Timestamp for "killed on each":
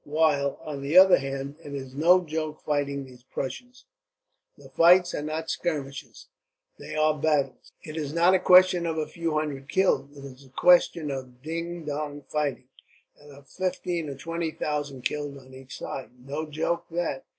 15.03-15.77